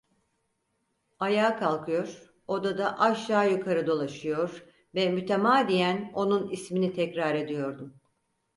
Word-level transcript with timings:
Ayağa 1.19 1.55
kalkıyor, 1.59 2.33
odada 2.47 2.99
aşağı 2.99 3.51
yukarı 3.51 3.87
dolaşıyor 3.87 4.65
ve 4.95 5.09
mütemadiyen 5.09 6.11
onun 6.13 6.49
ismini 6.49 6.93
tekrar 6.93 7.35
ediyordum. 7.35 7.93